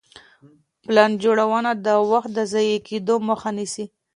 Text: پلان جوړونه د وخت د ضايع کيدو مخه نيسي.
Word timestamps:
پلان 0.83 1.11
جوړونه 1.23 1.71
د 1.85 1.87
وخت 2.11 2.29
د 2.33 2.39
ضايع 2.53 2.77
کيدو 2.87 3.15
مخه 3.29 3.49
نيسي. 3.57 3.85